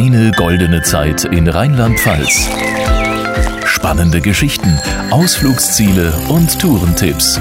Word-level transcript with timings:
Deine 0.00 0.30
goldene 0.30 0.80
Zeit 0.80 1.24
in 1.24 1.46
Rheinland-Pfalz. 1.46 2.48
Spannende 3.66 4.22
Geschichten, 4.22 4.80
Ausflugsziele 5.10 6.14
und 6.30 6.58
Tourentipps. 6.58 7.38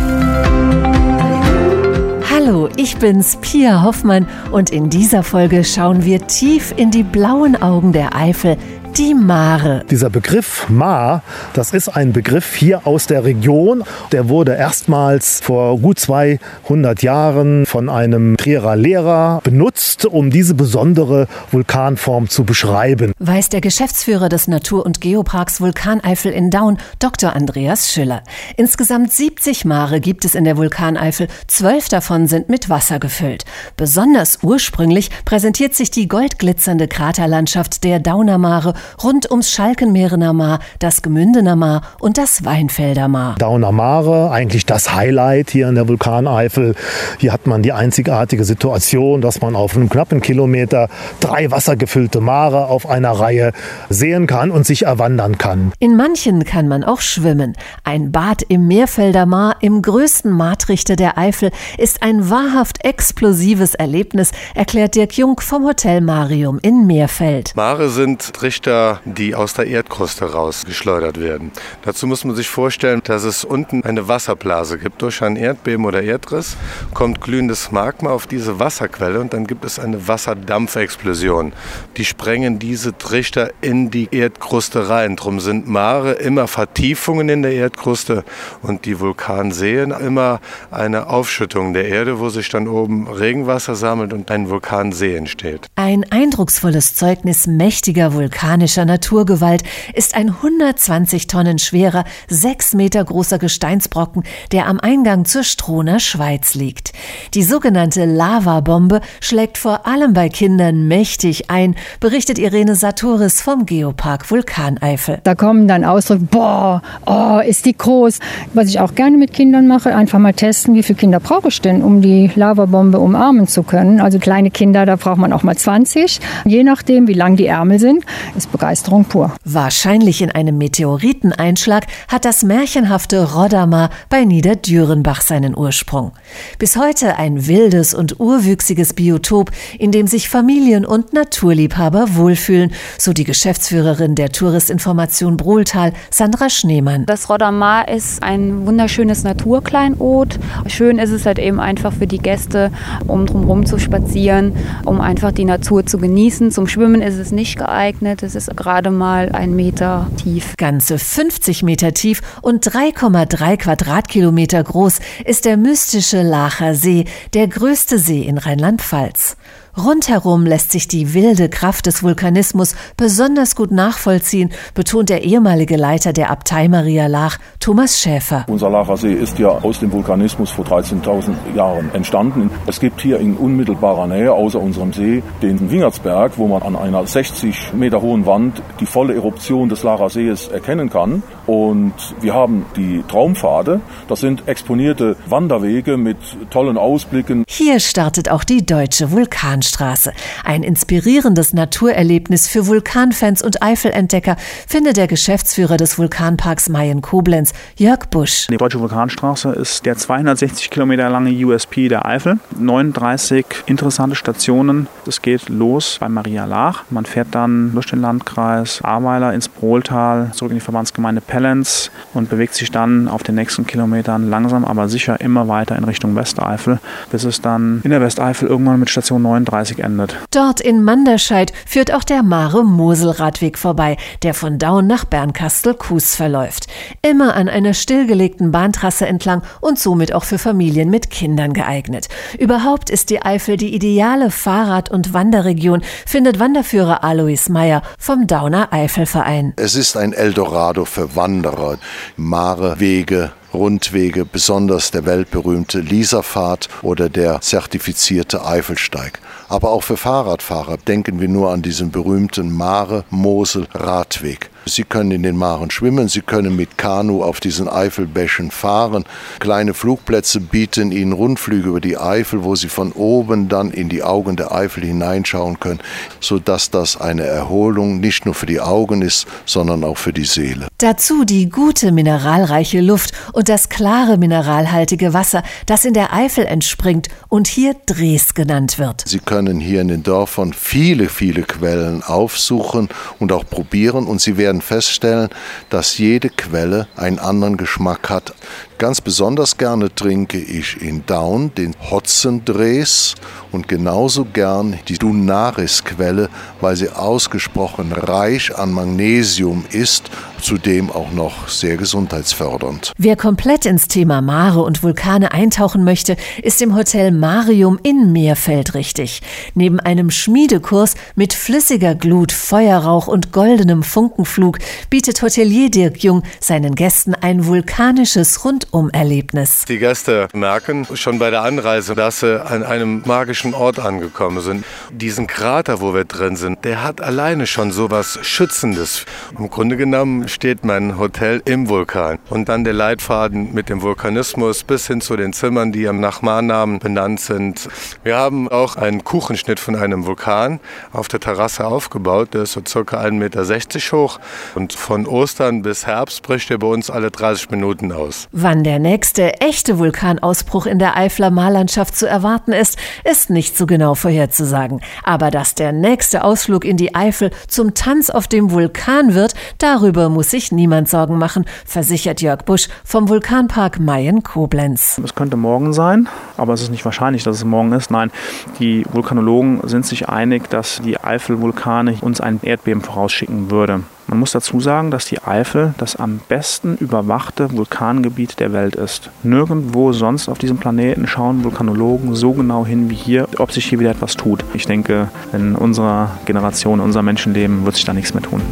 Hallo, 2.29 2.67
ich 2.75 2.97
bin's, 2.97 3.37
Pia 3.37 3.81
Hoffmann, 3.83 4.27
und 4.51 4.71
in 4.71 4.89
dieser 4.89 5.23
Folge 5.23 5.63
schauen 5.63 6.03
wir 6.03 6.27
tief 6.27 6.73
in 6.75 6.91
die 6.91 7.03
blauen 7.03 7.61
Augen 7.61 7.93
der 7.93 8.13
Eifel 8.13 8.57
die 8.99 9.13
Mare. 9.13 9.85
Dieser 9.89 10.09
Begriff 10.09 10.67
Mar, 10.67 11.23
das 11.53 11.71
ist 11.71 11.87
ein 11.87 12.11
Begriff 12.11 12.55
hier 12.55 12.85
aus 12.85 13.07
der 13.07 13.23
Region. 13.23 13.85
Der 14.11 14.27
wurde 14.27 14.55
erstmals 14.55 15.39
vor 15.39 15.79
gut 15.79 15.99
200 15.99 17.01
Jahren 17.01 17.65
von 17.65 17.87
einem 17.87 18.35
Trierer 18.35 18.75
Lehrer 18.75 19.39
benutzt, 19.41 20.05
um 20.05 20.31
diese 20.31 20.53
besondere 20.53 21.27
Vulkanform 21.49 22.27
zu 22.27 22.43
beschreiben. 22.43 23.13
Weiß 23.19 23.47
der 23.47 23.61
Geschäftsführer 23.61 24.27
des 24.27 24.49
Natur- 24.49 24.85
und 24.85 24.99
Geoparks 24.99 25.61
Vulkaneifel 25.61 26.33
in 26.33 26.51
Daun, 26.51 26.77
Dr. 26.99 27.33
Andreas 27.33 27.93
Schüller. 27.93 28.21
Insgesamt 28.57 29.13
70 29.13 29.63
Mare 29.63 30.01
gibt 30.01 30.25
es 30.25 30.35
in 30.35 30.43
der 30.43 30.57
Vulkaneifel. 30.57 31.29
Zwölf 31.47 31.87
davon 31.87 32.27
sind 32.27 32.49
mit 32.49 32.69
Wasser 32.69 32.99
gefüllt. 32.99 33.45
Besonders 33.77 34.39
ursprünglich 34.41 35.09
präsentiert 35.23 35.73
sich 35.73 35.89
die 35.89 36.09
goldglitzernde 36.09 36.89
Kraterlandschaft 36.89 37.85
der 37.85 38.01
Dauner 38.01 38.37
Mare 38.37 38.73
rund 39.03 39.29
ums 39.29 39.51
Schalkenmeerener 39.51 40.33
Maar, 40.33 40.59
das 40.79 41.01
Gemündener 41.01 41.55
Maar 41.55 41.81
und 41.99 42.17
das 42.17 42.45
Weinfelder 42.45 43.07
Maar. 43.07 43.35
Dauner 43.37 43.71
Mare, 43.71 44.31
eigentlich 44.31 44.65
das 44.65 44.93
Highlight 44.93 45.49
hier 45.49 45.67
in 45.69 45.75
der 45.75 45.87
Vulkaneifel. 45.87 46.75
Hier 47.17 47.33
hat 47.33 47.47
man 47.47 47.63
die 47.63 47.73
einzigartige 47.73 48.43
Situation, 48.43 49.21
dass 49.21 49.41
man 49.41 49.55
auf 49.55 49.75
einem 49.75 49.89
knappen 49.89 50.21
Kilometer 50.21 50.89
drei 51.19 51.51
wassergefüllte 51.51 52.21
Mare 52.21 52.67
auf 52.67 52.87
einer 52.87 53.11
Reihe 53.11 53.51
sehen 53.89 54.27
kann 54.27 54.51
und 54.51 54.65
sich 54.65 54.83
erwandern 54.83 55.37
kann. 55.37 55.71
In 55.79 55.95
manchen 55.95 56.45
kann 56.45 56.67
man 56.67 56.83
auch 56.83 57.01
schwimmen. 57.01 57.53
Ein 57.83 58.11
Bad 58.11 58.43
im 58.47 58.67
Meerfelder 58.67 59.25
Maar, 59.25 59.57
im 59.61 59.81
größten 59.81 60.31
Martrichter 60.31 60.95
der 60.95 61.17
Eifel, 61.17 61.51
ist 61.77 62.03
ein 62.03 62.29
wahrhaft 62.29 62.83
explosives 62.85 63.75
Erlebnis, 63.75 64.31
erklärt 64.55 64.95
Dirk 64.95 65.17
Jung 65.17 65.39
vom 65.39 65.65
Hotel 65.65 66.01
Marium 66.01 66.59
in 66.61 66.85
Meerfeld. 66.85 67.55
Mare 67.55 67.89
sind 67.89 68.33
Trichter 68.33 68.68
Trichter, 68.69 69.01
die 69.03 69.33
aus 69.33 69.55
der 69.55 69.65
Erdkruste 69.65 70.31
rausgeschleudert 70.31 71.19
werden. 71.19 71.51
Dazu 71.81 72.05
muss 72.05 72.23
man 72.23 72.35
sich 72.35 72.49
vorstellen, 72.49 73.01
dass 73.03 73.23
es 73.23 73.43
unten 73.43 73.83
eine 73.83 74.07
Wasserblase 74.07 74.77
gibt. 74.77 75.01
Durch 75.01 75.23
ein 75.23 75.35
Erdbeben 75.35 75.85
oder 75.85 76.03
Erdriss 76.03 76.55
kommt 76.93 77.19
glühendes 77.19 77.71
Magma 77.71 78.11
auf 78.11 78.27
diese 78.27 78.59
Wasserquelle 78.59 79.19
und 79.19 79.33
dann 79.33 79.47
gibt 79.47 79.65
es 79.65 79.79
eine 79.79 80.07
Wasserdampfexplosion. 80.07 81.53
Die 81.97 82.05
sprengen 82.05 82.59
diese 82.59 82.95
Trichter 82.95 83.49
in 83.61 83.89
die 83.89 84.09
Erdkruste 84.11 84.87
rein. 84.87 85.15
Drum 85.15 85.39
sind 85.39 85.67
Mare 85.67 86.13
immer 86.13 86.47
Vertiefungen 86.47 87.27
in 87.29 87.41
der 87.41 87.53
Erdkruste 87.53 88.23
und 88.61 88.85
die 88.85 88.99
Vulkanseen 88.99 89.91
immer 89.91 90.41
eine 90.69 91.07
Aufschüttung 91.07 91.73
der 91.73 91.87
Erde, 91.87 92.19
wo 92.19 92.29
sich 92.29 92.49
dann 92.49 92.67
oben 92.67 93.07
Regenwasser 93.07 93.73
sammelt 93.73 94.13
und 94.13 94.29
ein 94.29 94.47
Vulkansee 94.49 95.15
entsteht. 95.15 95.65
Ein 95.75 96.05
eindrucksvolles 96.11 96.93
Zeugnis 96.93 97.47
mächtiger 97.47 98.13
Vulkane 98.13 98.58
vulkanischer 98.59 98.83
Naturgewalt 98.83 99.63
ist 99.93 100.15
ein 100.15 100.29
120 100.29 101.27
Tonnen 101.27 101.59
schwerer, 101.59 102.03
sechs 102.27 102.73
Meter 102.73 103.05
großer 103.05 103.39
Gesteinsbrocken, 103.39 104.23
der 104.51 104.67
am 104.67 104.81
Eingang 104.81 105.23
zur 105.23 105.43
Stroner 105.43 106.01
Schweiz 106.01 106.55
liegt. 106.55 106.91
Die 107.35 107.43
sogenannte 107.43 108.03
Lavabombe 108.03 108.99
schlägt 109.21 109.57
vor 109.57 109.87
allem 109.87 110.11
bei 110.11 110.27
Kindern 110.27 110.89
mächtig 110.89 111.49
ein, 111.49 111.75
berichtet 112.01 112.37
Irene 112.37 112.75
Saturis 112.75 113.41
vom 113.41 113.65
Geopark 113.65 114.29
Vulkaneifel. 114.29 115.19
Da 115.23 115.35
kommen 115.35 115.69
dann 115.69 115.85
Ausdrücke, 115.85 116.25
boah, 116.29 116.81
oh, 117.05 117.39
ist 117.39 117.65
die 117.65 117.77
groß. 117.77 118.19
Was 118.53 118.67
ich 118.67 118.81
auch 118.81 118.93
gerne 118.93 119.17
mit 119.17 119.31
Kindern 119.31 119.67
mache, 119.67 119.95
einfach 119.95 120.19
mal 120.19 120.33
testen, 120.33 120.75
wie 120.75 120.83
viele 120.83 120.99
Kinder 120.99 121.21
brauche 121.21 121.47
ich 121.47 121.61
denn, 121.61 121.81
um 121.81 122.01
die 122.01 122.29
Lavabombe 122.35 122.99
umarmen 122.99 123.47
zu 123.47 123.63
können. 123.63 124.01
Also 124.01 124.19
kleine 124.19 124.51
Kinder, 124.51 124.85
da 124.85 124.97
braucht 124.97 125.17
man 125.17 125.31
auch 125.31 125.43
mal 125.43 125.55
20. 125.55 126.19
Je 126.43 126.63
nachdem, 126.63 127.07
wie 127.07 127.13
lang 127.13 127.37
die 127.37 127.45
Ärmel 127.45 127.79
sind, 127.79 128.03
ist 128.35 128.48
Begeisterung 128.51 129.05
pur. 129.05 129.31
Wahrscheinlich 129.45 130.21
in 130.21 130.31
einem 130.31 130.57
Meteoriteneinschlag 130.57 131.87
hat 132.07 132.25
das 132.25 132.43
märchenhafte 132.43 133.33
Roddamer 133.33 133.89
bei 134.09 134.25
Niederdürenbach 134.25 135.21
seinen 135.21 135.57
Ursprung. 135.57 136.11
Bis 136.57 136.75
heute 136.75 137.17
ein 137.17 137.47
wildes 137.47 137.93
und 137.93 138.19
urwüchsiges 138.19 138.93
Biotop, 138.93 139.51
in 139.77 139.91
dem 139.91 140.07
sich 140.07 140.29
Familien 140.29 140.85
und 140.85 141.13
Naturliebhaber 141.13 142.15
wohlfühlen, 142.15 142.71
so 142.97 143.13
die 143.13 143.23
Geschäftsführerin 143.23 144.15
der 144.15 144.31
Touristinformation 144.31 145.37
Brohltal, 145.37 145.93
Sandra 146.11 146.49
Schneemann. 146.49 147.05
Das 147.05 147.29
Roddamer 147.29 147.87
ist 147.87 148.23
ein 148.23 148.65
wunderschönes 148.65 149.23
Naturkleinod. 149.23 150.39
Schön 150.67 150.99
ist 150.99 151.11
es 151.11 151.25
halt 151.25 151.39
eben 151.39 151.59
einfach 151.59 151.93
für 151.93 152.07
die 152.07 152.17
Gäste, 152.17 152.71
um 153.07 153.25
drumherum 153.25 153.65
zu 153.65 153.77
spazieren, 153.77 154.55
um 154.85 155.01
einfach 155.01 155.31
die 155.31 155.45
Natur 155.45 155.85
zu 155.85 155.97
genießen. 155.97 156.51
Zum 156.51 156.67
Schwimmen 156.67 157.01
ist 157.01 157.15
es 157.15 157.31
nicht 157.31 157.57
geeignet. 157.57 158.23
Es 158.23 158.35
ist 158.39 158.55
gerade 158.55 158.89
mal 158.89 159.33
ein 159.33 159.53
Meter 159.53 160.09
tief. 160.15 160.55
Ganze 160.55 160.97
50 160.97 161.61
Meter 161.63 161.93
tief 161.93 162.21
und 162.41 162.65
3,3 162.65 163.57
Quadratkilometer 163.57 164.63
groß 164.63 164.99
ist 165.25 165.43
der 165.43 165.57
mystische 165.57 166.21
Lacher 166.21 166.73
See, 166.73 167.03
der 167.33 167.49
größte 167.49 167.99
See 167.99 168.21
in 168.21 168.37
Rheinland-Pfalz. 168.37 169.35
Rundherum 169.83 170.45
lässt 170.45 170.71
sich 170.71 170.87
die 170.87 171.13
wilde 171.13 171.47
Kraft 171.47 171.85
des 171.85 172.03
Vulkanismus 172.03 172.75
besonders 172.97 173.55
gut 173.55 173.71
nachvollziehen, 173.71 174.49
betont 174.73 175.09
der 175.09 175.23
ehemalige 175.23 175.77
Leiter 175.77 176.11
der 176.11 176.31
Abtei 176.31 176.67
Maria 176.67 177.07
Lach, 177.07 177.37
Thomas 177.59 177.99
Schäfer. 177.99 178.45
Unser 178.47 178.69
Lacher 178.69 178.97
See 178.97 179.13
ist 179.13 179.39
ja 179.39 179.49
aus 179.49 179.79
dem 179.79 179.91
Vulkanismus 179.91 180.51
vor 180.51 180.65
13.000 180.65 181.55
Jahren 181.55 181.93
entstanden. 181.93 182.49
Es 182.67 182.79
gibt 182.79 182.99
hier 182.99 183.19
in 183.19 183.37
unmittelbarer 183.37 184.07
Nähe 184.07 184.33
außer 184.33 184.59
unserem 184.59 184.91
See 184.91 185.23
den 185.41 185.71
Wingertsberg, 185.71 186.33
wo 186.37 186.47
man 186.47 186.61
an 186.61 186.75
einer 186.75 187.07
60 187.07 187.73
Meter 187.73 188.01
hohen 188.01 188.25
Wand 188.25 188.61
die 188.81 188.85
volle 188.85 189.13
Eruption 189.13 189.69
des 189.69 189.83
Lacher 189.83 190.09
Sees 190.09 190.49
erkennen 190.49 190.89
kann. 190.89 191.23
Und 191.45 191.93
wir 192.19 192.33
haben 192.33 192.65
die 192.75 193.03
Traumpfade. 193.07 193.79
Das 194.07 194.19
sind 194.19 194.47
exponierte 194.47 195.15
Wanderwege 195.27 195.97
mit 195.97 196.17
tollen 196.49 196.77
Ausblicken. 196.77 197.45
Hier 197.47 197.79
startet 197.79 198.29
auch 198.29 198.43
die 198.43 198.65
deutsche 198.65 199.11
Vulkanstraße. 199.11 199.68
Straße. 199.69 200.11
Ein 200.43 200.63
inspirierendes 200.63 201.53
Naturerlebnis 201.53 202.47
für 202.47 202.67
Vulkanfans 202.67 203.41
und 203.41 203.61
Eifelentdecker, 203.61 204.35
findet 204.67 204.97
der 204.97 205.07
Geschäftsführer 205.07 205.77
des 205.77 205.97
Vulkanparks 205.97 206.69
Mayen 206.69 207.01
Koblenz, 207.01 207.53
Jörg 207.77 208.07
Busch. 208.09 208.47
Die 208.49 208.57
Deutsche 208.57 208.79
Vulkanstraße 208.79 209.51
ist 209.51 209.85
der 209.85 209.95
260 209.95 210.69
Kilometer 210.69 211.09
lange 211.09 211.31
USP 211.45 211.87
der 211.87 212.05
Eifel. 212.05 212.39
39 212.57 213.45
interessante 213.65 214.15
Stationen. 214.15 214.87
Es 215.07 215.21
geht 215.21 215.49
los 215.49 215.97
bei 215.99 216.09
Maria 216.09 216.45
Lach. 216.45 216.83
Man 216.89 217.05
fährt 217.05 217.27
dann 217.31 217.73
durch 217.73 217.87
den 217.87 218.01
Landkreis 218.01 218.81
Ahrweiler 218.83 219.33
ins 219.33 219.47
Brohltal, 219.47 220.31
zurück 220.33 220.51
in 220.51 220.57
die 220.57 220.63
Verbandsgemeinde 220.63 221.21
Pellenz 221.21 221.91
und 222.13 222.29
bewegt 222.29 222.55
sich 222.55 222.71
dann 222.71 223.07
auf 223.07 223.23
den 223.23 223.35
nächsten 223.35 223.65
Kilometern 223.65 224.29
langsam, 224.29 224.65
aber 224.65 224.89
sicher 224.89 225.19
immer 225.21 225.47
weiter 225.47 225.75
in 225.75 225.83
Richtung 225.83 226.15
Westeifel, 226.15 226.79
bis 227.11 227.23
es 227.23 227.41
dann 227.41 227.81
in 227.83 227.91
der 227.91 228.01
Westeifel 228.01 228.47
irgendwann 228.47 228.79
mit 228.79 228.89
Station 228.89 229.21
39 229.21 229.48
30 229.49 229.79
endet. 229.79 230.15
Dort 230.31 230.61
in 230.61 230.83
Manderscheid 230.83 231.51
führt 231.65 231.93
auch 231.93 232.03
der 232.03 232.23
Mare-Mosel-Radweg 232.23 233.57
vorbei, 233.57 233.97
der 234.23 234.33
von 234.33 234.59
Daun 234.59 234.87
nach 234.87 235.05
Bernkastel-Kues 235.05 236.15
verläuft. 236.15 236.67
Immer 237.01 237.35
an 237.35 237.49
einer 237.49 237.73
stillgelegten 237.73 238.51
Bahntrasse 238.51 239.07
entlang 239.07 239.41
und 239.61 239.79
somit 239.79 240.13
auch 240.13 240.23
für 240.23 240.37
Familien 240.37 240.89
mit 240.89 241.09
Kindern 241.09 241.53
geeignet. 241.53 242.07
Überhaupt 242.37 242.89
ist 242.89 243.09
die 243.09 243.21
Eifel 243.21 243.57
die 243.57 243.73
ideale 243.73 244.31
Fahrrad- 244.31 244.89
und 244.89 245.13
Wanderregion, 245.13 245.81
findet 246.05 246.39
Wanderführer 246.39 247.03
Alois 247.03 247.49
Meyer 247.49 247.81
vom 247.97 248.27
Dauner 248.27 248.71
Eifelverein. 248.71 249.53
Es 249.55 249.75
ist 249.75 249.97
ein 249.97 250.13
Eldorado 250.13 250.85
für 250.85 251.15
Wanderer. 251.15 251.77
Mare-Wege, 252.17 253.31
Rundwege, 253.53 254.25
besonders 254.25 254.91
der 254.91 255.05
weltberühmte 255.05 255.79
Lisafahrt 255.79 256.69
oder 256.81 257.09
der 257.09 257.41
zertifizierte 257.41 258.45
Eifelsteig. 258.45 259.19
Aber 259.49 259.71
auch 259.71 259.83
für 259.83 259.97
Fahrradfahrer 259.97 260.77
denken 260.77 261.19
wir 261.19 261.27
nur 261.27 261.51
an 261.51 261.63
diesen 261.63 261.89
berühmten 261.89 262.55
Mare-Mosel-Radweg. 262.55 264.51
Sie 264.65 264.83
können 264.83 265.09
in 265.11 265.23
den 265.23 265.35
Maren 265.35 265.71
schwimmen, 265.71 266.07
Sie 266.09 266.21
können 266.21 266.55
mit 266.55 266.77
Kanu 266.77 267.23
auf 267.23 267.39
diesen 267.39 267.67
Eifelbächen 267.67 268.51
fahren. 268.51 269.05
Kleine 269.39 269.73
Flugplätze 269.73 270.39
bieten 270.39 270.91
Ihnen 270.91 271.13
Rundflüge 271.13 271.69
über 271.69 271.81
die 271.81 271.97
Eifel, 271.97 272.43
wo 272.43 272.55
Sie 272.55 272.69
von 272.69 272.91
oben 272.91 273.49
dann 273.49 273.71
in 273.71 273.89
die 273.89 274.03
Augen 274.03 274.35
der 274.35 274.51
Eifel 274.53 274.83
hineinschauen 274.83 275.59
können, 275.59 275.79
sodass 276.19 276.69
das 276.69 277.01
eine 277.01 277.23
Erholung 277.23 277.99
nicht 277.99 278.25
nur 278.25 278.35
für 278.35 278.45
die 278.45 278.61
Augen 278.61 279.01
ist, 279.01 279.27
sondern 279.45 279.83
auch 279.83 279.97
für 279.97 280.13
die 280.13 280.25
Seele. 280.25 280.67
Dazu 280.77 281.25
die 281.25 281.49
gute 281.49 281.91
mineralreiche 281.91 282.81
Luft 282.81 283.13
und 283.33 283.49
das 283.49 283.69
klare 283.69 284.17
mineralhaltige 284.17 285.13
Wasser, 285.13 285.41
das 285.65 285.83
in 285.83 285.93
der 285.93 286.13
Eifel 286.13 286.45
entspringt 286.45 287.07
und 287.27 287.47
hier 287.47 287.75
Dres 287.85 288.35
genannt 288.35 288.77
wird. 288.77 289.03
Sie 289.07 289.19
können 289.19 289.38
können 289.39 289.61
hier 289.61 289.79
in 289.79 289.87
den 289.87 290.03
Dörfern 290.03 290.51
viele, 290.51 291.07
viele 291.07 291.43
Quellen 291.43 292.03
aufsuchen 292.03 292.89
und 293.19 293.31
auch 293.31 293.45
probieren 293.45 294.05
und 294.05 294.19
Sie 294.19 294.35
werden 294.35 294.59
feststellen, 294.59 295.29
dass 295.69 295.97
jede 295.97 296.29
Quelle 296.29 296.89
einen 296.97 297.19
anderen 297.19 297.55
Geschmack 297.55 298.09
hat. 298.09 298.33
Ganz 298.79 299.01
besonders 299.01 299.57
gerne 299.57 299.93
trinke 299.93 300.37
ich 300.37 300.81
in 300.81 301.05
Daun 301.05 301.53
den 301.55 301.75
Hotzendres 301.91 303.15
und 303.51 303.67
genauso 303.67 304.23
gern 304.23 304.79
die 304.87 304.97
Dunaris-Quelle, 304.97 306.29
weil 306.61 306.77
sie 306.77 306.87
ausgesprochen 306.87 307.91
reich 307.91 308.57
an 308.57 308.71
Magnesium 308.71 309.65
ist, 309.69 310.09
zudem 310.41 310.89
auch 310.91 311.11
noch 311.11 311.49
sehr 311.49 311.75
gesundheitsfördernd. 311.75 312.93
Wer 312.97 313.17
komplett 313.17 313.65
ins 313.65 313.89
Thema 313.89 314.21
Mare 314.21 314.61
und 314.61 314.81
Vulkane 314.81 315.33
eintauchen 315.33 315.83
möchte, 315.83 316.15
ist 316.41 316.61
im 316.61 316.73
Hotel 316.73 317.11
Marium 317.11 317.79
in 317.83 318.13
Meerfeld 318.13 318.75
richtig. 318.75 319.21
Neben 319.55 319.79
einem 319.79 320.11
Schmiedekurs 320.11 320.95
mit 321.15 321.33
flüssiger 321.33 321.95
Glut, 321.95 322.31
Feuerrauch 322.31 323.07
und 323.07 323.31
goldenem 323.31 323.83
Funkenflug 323.83 324.59
bietet 324.89 325.21
Hotelier 325.21 325.69
Dirk 325.69 326.03
Jung 326.03 326.23
seinen 326.39 326.75
Gästen 326.75 327.13
ein 327.15 327.45
vulkanisches 327.45 328.45
Rundumerlebnis. 328.45 329.65
Die 329.67 329.79
Gäste 329.79 330.27
merken 330.33 330.87
schon 330.93 331.19
bei 331.19 331.29
der 331.29 331.43
Anreise, 331.43 331.95
dass 331.95 332.21
sie 332.21 332.43
an 332.43 332.63
einem 332.63 333.03
magischen 333.05 333.53
Ort 333.53 333.79
angekommen 333.79 334.41
sind. 334.41 334.65
Diesen 334.91 335.27
Krater, 335.27 335.81
wo 335.81 335.93
wir 335.93 336.05
drin 336.05 336.35
sind, 336.35 336.63
der 336.65 336.83
hat 336.83 337.01
alleine 337.01 337.47
schon 337.47 337.71
so 337.71 337.91
was 337.91 338.19
Schützendes. 338.21 339.05
Im 339.37 339.49
Grunde 339.49 339.77
genommen 339.77 340.27
steht 340.27 340.63
mein 340.65 340.97
Hotel 340.97 341.41
im 341.45 341.69
Vulkan. 341.69 342.19
Und 342.29 342.49
dann 342.49 342.63
der 342.63 342.73
Leitfaden 342.73 343.53
mit 343.53 343.69
dem 343.69 343.81
Vulkanismus 343.81 344.63
bis 344.63 344.87
hin 344.87 345.01
zu 345.01 345.15
den 345.15 345.33
Zimmern, 345.33 345.71
die 345.71 345.87
am 345.87 345.99
Nachbarnamen 345.99 346.79
benannt 346.79 347.19
sind. 347.19 347.67
Wir 348.03 348.17
haben 348.17 348.47
auch 348.49 348.75
einen 348.75 349.03
Kuchenschnitt 349.19 349.59
von 349.59 349.75
einem 349.75 350.05
Vulkan 350.05 350.61
auf 350.93 351.09
der 351.09 351.19
Terrasse 351.19 351.67
aufgebaut. 351.67 352.33
Der 352.33 352.43
ist 352.43 352.53
so 352.53 352.61
circa 352.65 353.01
1,60 353.01 353.11
Meter 353.11 353.97
hoch. 353.97 354.17
Und 354.55 354.71
von 354.71 355.05
Ostern 355.05 355.61
bis 355.61 355.85
Herbst 355.85 356.23
bricht 356.23 356.49
er 356.51 356.57
bei 356.57 356.67
uns 356.67 356.89
alle 356.89 357.11
30 357.11 357.49
Minuten 357.49 357.91
aus. 357.91 358.29
Wann 358.31 358.63
der 358.63 358.79
nächste 358.79 359.41
echte 359.41 359.77
Vulkanausbruch 359.77 360.67
in 360.67 360.79
der 360.79 360.95
Eifler 360.95 361.31
Marlandschaft 361.31 361.97
zu 361.97 362.07
erwarten 362.07 362.53
ist, 362.53 362.77
ist 363.03 363.29
nicht 363.29 363.57
so 363.57 363.65
genau 363.65 363.93
vorherzusagen. 363.93 364.79
Aber 365.03 365.31
dass 365.31 365.53
der 365.53 365.73
nächste 365.73 366.23
Ausflug 366.23 366.63
in 366.63 366.77
die 366.77 366.95
Eifel 366.95 367.31
zum 367.49 367.73
Tanz 367.73 368.09
auf 368.09 368.29
dem 368.29 368.51
Vulkan 368.51 369.15
wird, 369.15 369.33
darüber 369.57 370.07
muss 370.07 370.29
sich 370.29 370.53
niemand 370.53 370.87
Sorgen 370.87 371.17
machen, 371.17 371.43
versichert 371.65 372.21
Jörg 372.21 372.45
Busch 372.45 372.69
vom 372.85 373.09
Vulkanpark 373.09 373.81
Mayen-Koblenz. 373.81 375.01
Es 375.03 375.13
könnte 375.13 375.35
morgen 375.35 375.73
sein, 375.73 376.07
aber 376.37 376.53
es 376.53 376.61
ist 376.61 376.71
nicht 376.71 376.85
wahrscheinlich, 376.85 377.25
dass 377.25 377.35
es 377.35 377.43
morgen 377.43 377.73
ist. 377.73 377.91
Nein, 377.91 378.11
die 378.59 378.85
Vulkanologen 379.09 379.61
sind 379.63 379.87
sich 379.87 380.07
einig, 380.07 380.51
dass 380.51 380.83
die 380.85 380.99
Eifelvulkane 380.99 381.95
uns 382.01 382.21
ein 382.21 382.39
Erdbeben 382.43 382.83
vorausschicken 382.83 383.49
würde. 383.49 383.79
Man 384.05 384.19
muss 384.19 384.33
dazu 384.33 384.59
sagen, 384.59 384.91
dass 384.91 385.05
die 385.05 385.19
Eifel 385.23 385.73
das 385.79 385.95
am 385.95 386.19
besten 386.29 386.77
überwachte 386.77 387.51
Vulkangebiet 387.51 388.39
der 388.39 388.53
Welt 388.53 388.75
ist. 388.75 389.09
Nirgendwo 389.23 389.93
sonst 389.93 390.29
auf 390.29 390.37
diesem 390.37 390.57
Planeten 390.57 391.07
schauen 391.07 391.43
Vulkanologen 391.43 392.13
so 392.13 392.33
genau 392.33 392.67
hin 392.67 392.91
wie 392.91 392.95
hier, 392.95 393.27
ob 393.39 393.51
sich 393.51 393.65
hier 393.65 393.79
wieder 393.79 393.89
etwas 393.89 394.15
tut. 394.15 394.45
Ich 394.53 394.67
denke, 394.67 395.07
in 395.33 395.55
unserer 395.55 396.11
Generation, 396.25 396.79
unser 396.79 397.01
Menschenleben 397.01 397.65
wird 397.65 397.77
sich 397.77 397.85
da 397.85 397.93
nichts 397.93 398.13
mehr 398.13 398.21
tun. 398.21 398.43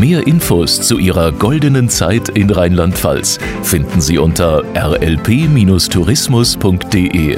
Mehr 0.00 0.26
Infos 0.26 0.80
zu 0.80 0.96
ihrer 0.96 1.32
goldenen 1.32 1.90
Zeit 1.90 2.30
in 2.30 2.48
Rheinland-Pfalz 2.48 3.38
finden 3.62 4.00
Sie 4.00 4.16
unter 4.16 4.64
rlp-tourismus.de. 4.74 7.36